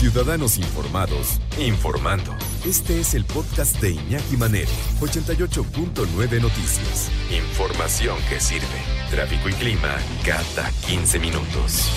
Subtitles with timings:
[0.00, 2.34] Ciudadanos Informados, informando.
[2.64, 7.12] Este es el podcast de Iñaki Manero, 88.9 Noticias.
[7.30, 8.64] Información que sirve.
[9.10, 11.92] Tráfico y clima cada 15 minutos.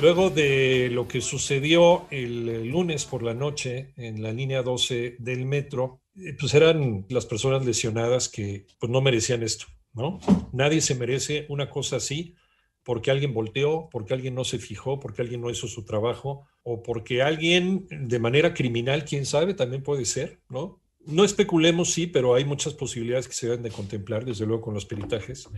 [0.00, 5.44] Luego de lo que sucedió el lunes por la noche en la línea 12 del
[5.44, 10.20] metro, eh, pues eran las personas lesionadas que pues no merecían esto, ¿no?
[10.52, 12.36] Nadie se merece una cosa así
[12.84, 16.82] porque alguien volteó, porque alguien no se fijó, porque alguien no hizo su trabajo, o
[16.82, 20.80] porque alguien de manera criminal, quién sabe, también puede ser, ¿no?
[21.06, 24.74] No especulemos, sí, pero hay muchas posibilidades que se deben de contemplar, desde luego con
[24.74, 25.48] los peritajes.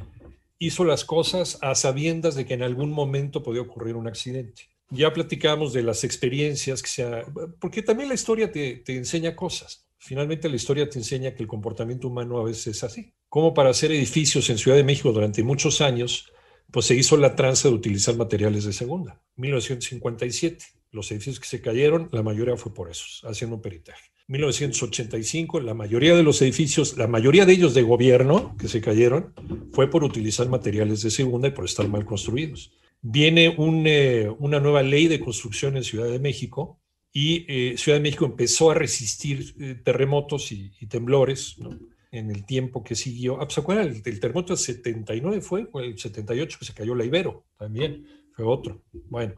[0.58, 4.62] Hizo las cosas a sabiendas de que en algún momento podía ocurrir un accidente.
[4.90, 7.24] Ya platicamos de las experiencias que sea,
[7.60, 9.86] porque también la historia te, te enseña cosas.
[9.98, 13.12] Finalmente la historia te enseña que el comportamiento humano a veces es así.
[13.28, 16.30] Como para hacer edificios en Ciudad de México durante muchos años,
[16.70, 19.20] pues se hizo la tranza de utilizar materiales de segunda.
[19.36, 24.10] 1957, los edificios que se cayeron, la mayoría fue por eso, haciendo un peritaje.
[24.28, 29.32] 1985, la mayoría de los edificios, la mayoría de ellos de gobierno que se cayeron,
[29.72, 32.72] fue por utilizar materiales de segunda y por estar mal construidos.
[33.02, 36.80] Viene eh, una nueva ley de construcción en Ciudad de México
[37.12, 41.56] y eh, Ciudad de México empezó a resistir eh, terremotos y, temblores.
[41.58, 41.78] ¿no?
[42.16, 43.40] En el tiempo que siguió.
[43.40, 43.88] Ah, ¿Se acuerdan?
[43.88, 48.82] El, terremoto del 79 fue, el 78 que se cayó la Ibero, también fue otro.
[49.08, 49.34] Bueno,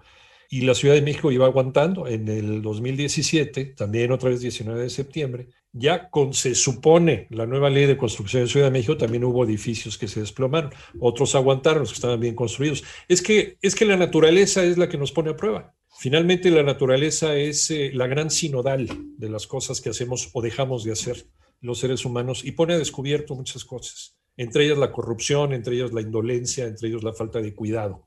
[0.51, 2.07] y la Ciudad de México iba aguantando.
[2.07, 7.69] En el 2017, también otra vez 19 de septiembre, ya con, se supone, la nueva
[7.69, 10.73] ley de construcción de Ciudad de México, también hubo edificios que se desplomaron.
[10.99, 12.83] Otros aguantaron, los que estaban bien construidos.
[13.09, 15.75] Es que, es que la naturaleza es la que nos pone a prueba.
[15.99, 20.85] Finalmente, la naturaleza es eh, la gran sinodal de las cosas que hacemos o dejamos
[20.85, 21.27] de hacer
[21.61, 25.93] los seres humanos y pone a descubierto muchas cosas, entre ellas la corrupción, entre ellas
[25.93, 28.07] la indolencia, entre ellos la falta de cuidado.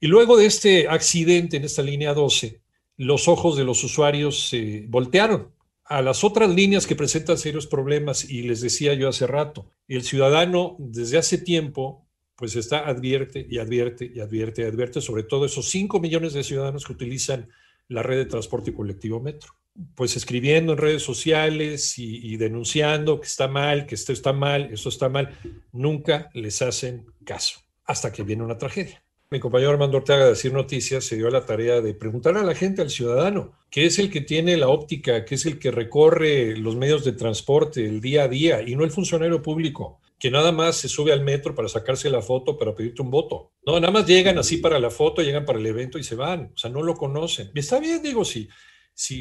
[0.00, 2.60] Y luego de este accidente en esta línea 12,
[2.96, 5.52] los ojos de los usuarios se voltearon
[5.84, 10.02] a las otras líneas que presentan serios problemas y les decía yo hace rato, el
[10.02, 12.06] ciudadano desde hace tiempo
[12.36, 16.42] pues está advierte y advierte y advierte y advierte sobre todo esos 5 millones de
[16.42, 17.48] ciudadanos que utilizan
[17.88, 19.54] la red de transporte colectivo metro
[19.94, 24.88] pues escribiendo en redes sociales y, denunciando que está mal, que esto está mal, eso
[24.88, 25.36] está mal,
[25.72, 29.02] nunca les hacen caso, hasta que viene una tragedia.
[29.30, 32.44] Mi compañero Armando Ortega de Decir Noticias se dio a la tarea de preguntar a
[32.44, 35.72] la gente, al ciudadano, que es el que tiene la óptica, que es el que
[35.72, 40.30] recorre los medios de transporte el día a día y no el funcionario público, que
[40.30, 43.50] nada más se sube al metro para sacarse la foto, para pedirte un voto.
[43.66, 46.52] No, nada más llegan así para la foto, llegan para el evento y se van.
[46.54, 47.50] O sea, no lo conocen.
[47.54, 48.48] Y está bien, digo, sí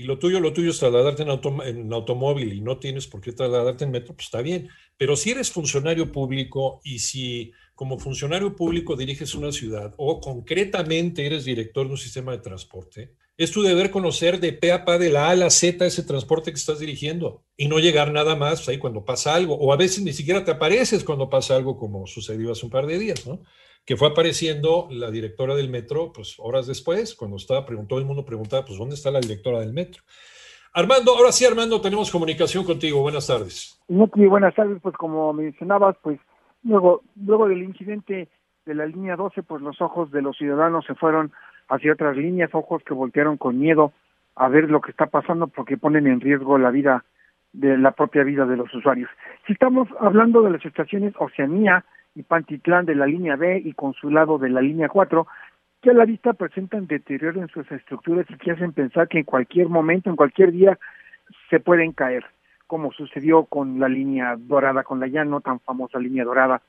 [0.03, 3.91] lo tuyo, lo tuyo es trasladarte en, automóvil y no tienes por qué trasladarte en
[3.91, 4.69] metro, pues está bien.
[4.97, 11.25] Pero si eres funcionario público y si como funcionario público diriges una ciudad o concretamente
[11.25, 14.99] eres director de un sistema de transporte, es tu deber conocer de pe a pa
[14.99, 18.35] de la A a la Z ese transporte que estás dirigiendo y no llegar nada
[18.35, 19.55] más ahí cuando pasa algo.
[19.55, 22.85] O a veces ni siquiera te apareces cuando pasa algo como sucedió hace un par
[22.85, 23.41] de días, ¿no?
[23.85, 28.25] Que fue apareciendo la directora del metro, pues horas después, cuando estaba, todo el mundo
[28.25, 30.01] preguntaba, pues, ¿dónde está la directora del metro?
[30.73, 33.01] Armando, ahora sí, Armando, tenemos comunicación contigo.
[33.01, 33.79] Buenas tardes.
[33.87, 34.79] Muy buenas tardes.
[34.81, 36.19] Pues como mencionabas, pues
[36.63, 38.27] luego, luego del incidente
[38.65, 41.31] de la línea 12, pues los ojos de los ciudadanos se fueron
[41.67, 43.93] hacia otras líneas, ojos que voltearon con miedo
[44.35, 47.05] a ver lo que está pasando porque ponen en riesgo la vida
[47.51, 49.11] de la propia vida de los usuarios.
[49.45, 51.85] Si estamos hablando de las estaciones Oceanía,
[52.15, 55.27] y Pantitlán de la línea B y Consulado de la línea 4,
[55.81, 59.25] que a la vista presentan deterioro en sus estructuras y que hacen pensar que en
[59.25, 60.77] cualquier momento, en cualquier día,
[61.49, 62.25] se pueden caer,
[62.67, 66.61] como sucedió con la línea dorada, con la ya no tan famosa línea dorada.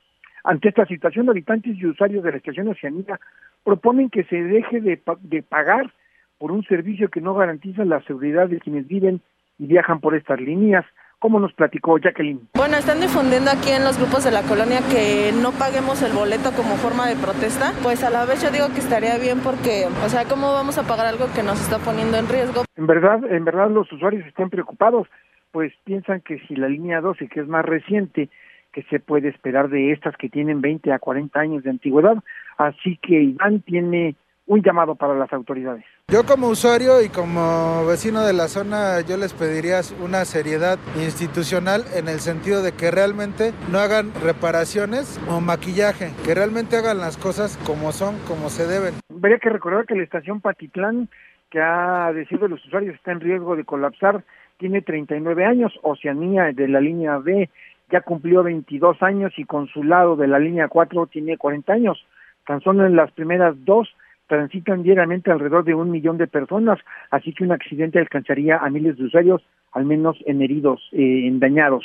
[0.43, 3.21] Ante esta situación, habitantes y usuarios de la estación Oceanía
[3.63, 5.93] proponen que se deje de, de pagar
[6.39, 9.21] por un servicio que no garantiza la seguridad de quienes viven
[9.59, 10.85] y viajan por estas líneas,
[11.25, 12.51] ¿Cómo nos platicó Jacqueline?
[12.53, 16.53] Bueno, están difundiendo aquí en los grupos de la colonia que no paguemos el boleto
[16.53, 17.73] como forma de protesta.
[17.83, 20.83] Pues a la vez yo digo que estaría bien porque, o sea, ¿cómo vamos a
[20.83, 22.65] pagar algo que nos está poniendo en riesgo?
[22.77, 25.09] En verdad, en verdad los usuarios están preocupados,
[25.51, 28.29] pues piensan que si la línea 12, que es más reciente,
[28.75, 32.19] que se puede esperar de estas que tienen 20 a 40 años de antigüedad.
[32.59, 34.15] Así que Iván tiene
[34.47, 35.85] un llamado para las autoridades.
[36.09, 41.85] Yo como usuario y como vecino de la zona, yo les pediría una seriedad institucional
[41.95, 47.17] en el sentido de que realmente no hagan reparaciones o maquillaje, que realmente hagan las
[47.17, 48.95] cosas como son, como se deben.
[49.11, 51.09] Habría que recordar que la estación Patitlán,
[51.51, 54.25] que ha decidido los usuarios está en riesgo de colapsar,
[54.59, 57.49] tiene 39 años, Oceanía de la línea B
[57.91, 62.05] ya cumplió 22 años y Consulado de la línea 4 tiene 40 años.
[62.47, 63.95] Tan solo en las primeras dos
[64.27, 66.79] transitan diariamente alrededor de un millón de personas,
[67.11, 69.43] así que un accidente alcanzaría a miles de usuarios,
[69.73, 71.85] al menos en heridos, eh, en dañados.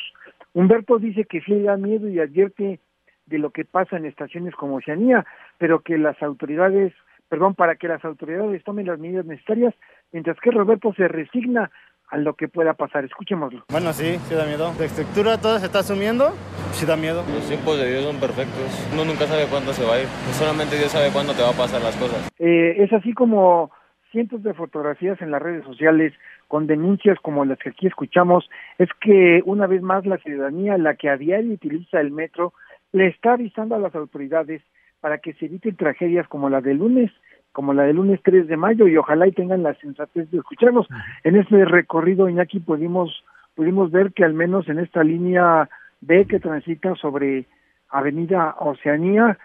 [0.53, 2.79] Humberto dice que sí da miedo y advierte
[3.25, 5.25] de lo que pasa en estaciones como Oceanía,
[5.57, 6.93] pero que las autoridades,
[7.27, 9.75] perdón, para que las autoridades tomen las medidas necesarias,
[10.11, 11.69] mientras que Roberto se resigna
[12.09, 13.05] a lo que pueda pasar.
[13.05, 13.63] Escuchémoslo.
[13.69, 14.73] Bueno, sí, sí da miedo.
[14.77, 16.31] La estructura toda se está asumiendo,
[16.71, 17.23] sí da miedo.
[17.33, 18.89] Los tiempos de Dios son perfectos.
[18.93, 20.07] Uno nunca sabe cuándo se va a ir.
[20.33, 22.29] Solamente Dios sabe cuándo te va a pasar las cosas.
[22.39, 23.71] Eh, es así como
[24.11, 26.13] cientos de fotografías en las redes sociales
[26.47, 30.95] con denuncias como las que aquí escuchamos, es que una vez más la ciudadanía, la
[30.95, 32.53] que a diario utiliza el metro,
[32.91, 34.63] le está avisando a las autoridades
[34.99, 37.11] para que se eviten tragedias como la del lunes,
[37.59, 40.87] como la del lunes 3 de mayo y ojalá y tengan la sensatez de escucharnos.
[41.25, 45.67] En este recorrido, Iñaki, pudimos, pudimos ver que al menos en esta línea
[45.99, 47.47] B que transita sobre
[47.89, 49.37] Avenida Oceanía,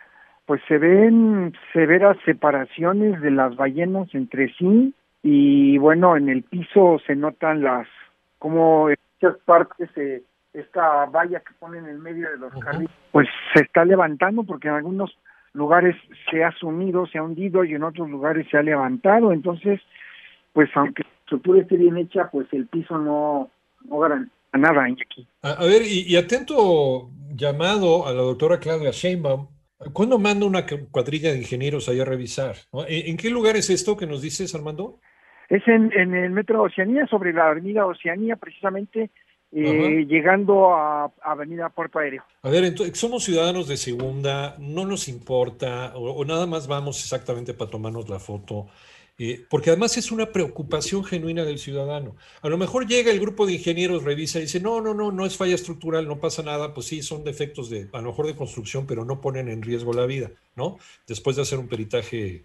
[0.47, 4.95] pues se ven severas separaciones de las ballenas entre sí
[5.25, 7.89] y bueno, en el piso se notan las,
[8.39, 10.23] como en muchas partes se
[10.53, 14.69] esta valla que ponen en el medio de los carriles, pues se está levantando porque
[14.69, 15.19] en algunos
[15.55, 15.97] lugares
[16.31, 19.33] se ha sumido, se ha hundido y en otros lugares se ha levantado.
[19.33, 19.81] Entonces,
[20.53, 23.51] pues aunque la estructura esté bien hecha, pues el piso no,
[23.85, 25.27] no garantía nada aquí.
[25.43, 29.49] A, a ver, y, y, atento llamado a la doctora Claudia Sheinbaum.
[29.93, 32.55] ¿Cuándo manda una cuadrilla de ingenieros allá a revisar?
[32.73, 32.87] ¿no?
[32.87, 35.01] ¿En, ¿En qué lugar es esto que nos dices, Armando?
[35.49, 39.11] Es en, en el metro Oceanía, sobre la avenida Oceanía, precisamente
[39.55, 42.25] eh, llegando a, a, Avenida Puerto Aéreo.
[42.43, 47.01] A ver, entonces, somos ciudadanos de segunda, no nos importa, o, o nada más vamos
[47.01, 48.67] exactamente para tomarnos la foto,
[49.17, 52.17] eh, porque además es una preocupación genuina del ciudadano.
[52.43, 55.25] A lo mejor llega el grupo de ingenieros, revisa y dice, no, no, no, no
[55.25, 58.35] es falla estructural, no pasa nada, pues sí, son defectos de, a lo mejor de
[58.35, 60.79] construcción, pero no ponen en riesgo la vida, ¿no?
[61.07, 62.43] Después de hacer un peritaje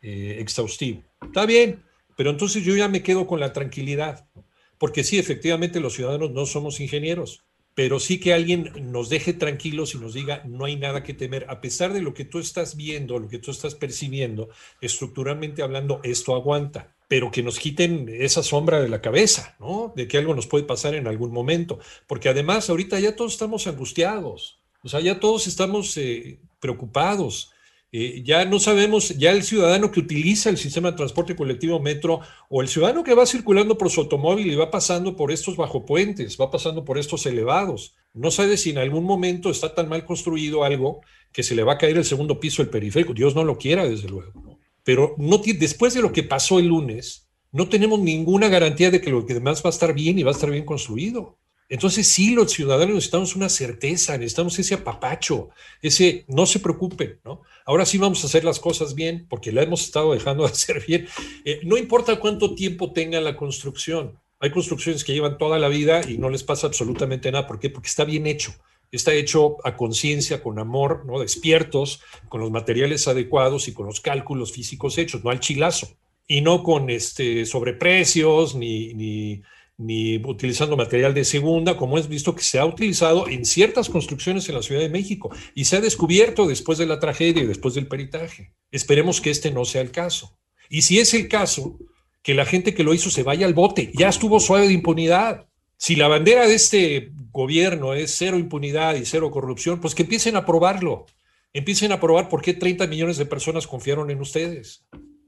[0.00, 1.02] eh, exhaustivo.
[1.22, 1.82] Está bien,
[2.16, 4.24] pero entonces yo ya me quedo con la tranquilidad.
[4.36, 4.44] ¿no?
[4.82, 9.94] Porque sí, efectivamente los ciudadanos no somos ingenieros, pero sí que alguien nos deje tranquilos
[9.94, 12.74] y nos diga, no hay nada que temer, a pesar de lo que tú estás
[12.74, 14.48] viendo, lo que tú estás percibiendo,
[14.80, 19.92] estructuralmente hablando, esto aguanta, pero que nos quiten esa sombra de la cabeza, ¿no?
[19.94, 23.68] De que algo nos puede pasar en algún momento, porque además ahorita ya todos estamos
[23.68, 27.52] angustiados, o sea, ya todos estamos eh, preocupados.
[27.94, 32.20] Eh, ya no sabemos, ya el ciudadano que utiliza el sistema de transporte colectivo metro
[32.48, 36.38] o el ciudadano que va circulando por su automóvil y va pasando por estos bajopuentes,
[36.40, 40.64] va pasando por estos elevados, no sabe si en algún momento está tan mal construido
[40.64, 41.00] algo
[41.32, 43.14] que se le va a caer el segundo piso del periférico.
[43.14, 44.58] Dios no lo quiera, desde luego.
[44.84, 49.10] Pero no después de lo que pasó el lunes, no tenemos ninguna garantía de que
[49.10, 51.38] lo que demás va a estar bien y va a estar bien construido.
[51.68, 55.48] Entonces sí, los ciudadanos necesitamos una certeza, necesitamos ese apapacho,
[55.80, 57.42] ese no se preocupen, ¿no?
[57.64, 60.84] Ahora sí vamos a hacer las cosas bien, porque la hemos estado dejando de hacer
[60.86, 61.08] bien.
[61.44, 64.18] Eh, no importa cuánto tiempo tenga la construcción.
[64.38, 67.46] Hay construcciones que llevan toda la vida y no les pasa absolutamente nada.
[67.46, 67.70] ¿Por qué?
[67.70, 68.52] Porque está bien hecho.
[68.90, 71.20] Está hecho a conciencia, con amor, ¿no?
[71.20, 75.96] Despiertos, con los materiales adecuados y con los cálculos físicos hechos, no al chilazo.
[76.26, 79.42] Y no con este, sobreprecios ni, ni
[79.78, 84.48] ni utilizando material de segunda, como es visto que se ha utilizado en ciertas construcciones
[84.48, 87.74] en la Ciudad de México y se ha descubierto después de la tragedia y después
[87.74, 88.52] del peritaje.
[88.70, 90.36] Esperemos que este no sea el caso.
[90.68, 91.78] Y si es el caso,
[92.22, 93.90] que la gente que lo hizo se vaya al bote.
[93.94, 95.46] Ya estuvo suave de impunidad.
[95.76, 100.36] Si la bandera de este gobierno es cero impunidad y cero corrupción, pues que empiecen
[100.36, 101.06] a probarlo.
[101.52, 104.84] Empiecen a probar por qué 30 millones de personas confiaron en ustedes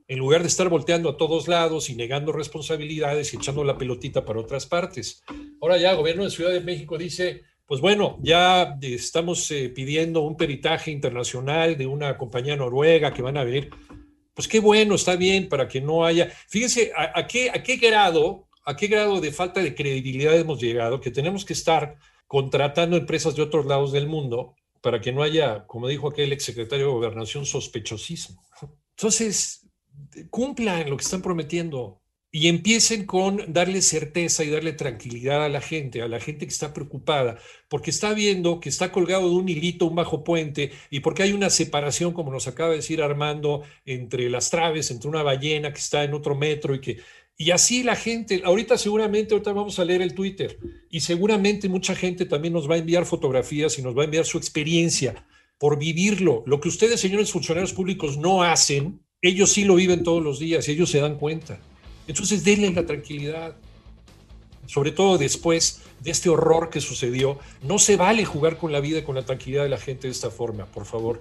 [0.06, 4.24] en lugar de estar volteando a todos lados y negando responsabilidades y echando la pelotita
[4.24, 5.22] para otras partes.
[5.60, 10.20] Ahora ya el gobierno de Ciudad de México dice, pues bueno, ya estamos eh, pidiendo
[10.20, 13.70] un peritaje internacional de una compañía noruega que van a ver.
[14.34, 16.28] Pues qué bueno, está bien, para que no haya...
[16.48, 20.60] Fíjense, ¿a, a, qué, a qué grado, a qué grado de falta de credibilidad hemos
[20.60, 21.96] llegado, que tenemos que estar
[22.26, 26.86] contratando empresas de otros lados del mundo para que no haya, como dijo aquel exsecretario
[26.86, 28.42] de Gobernación, sospechosismo.
[28.90, 29.63] Entonces,
[30.30, 32.00] cumplan lo que están prometiendo
[32.34, 36.52] y empiecen con darle certeza y darle tranquilidad a la gente, a la gente que
[36.52, 40.98] está preocupada, porque está viendo que está colgado de un hilito, un bajo puente, y
[40.98, 45.22] porque hay una separación, como nos acaba de decir Armando, entre las traves, entre una
[45.22, 46.98] ballena que está en otro metro y que...
[47.36, 50.58] Y así la gente, ahorita seguramente, ahorita vamos a leer el Twitter,
[50.90, 54.24] y seguramente mucha gente también nos va a enviar fotografías y nos va a enviar
[54.24, 55.24] su experiencia
[55.56, 56.42] por vivirlo.
[56.46, 60.68] Lo que ustedes, señores funcionarios públicos, no hacen, ellos sí lo viven todos los días
[60.68, 61.58] y ellos se dan cuenta.
[62.06, 63.56] Entonces denle la tranquilidad.
[64.66, 68.98] Sobre todo después de este horror que sucedió, no se vale jugar con la vida
[68.98, 71.20] y con la tranquilidad de la gente de esta forma, por favor.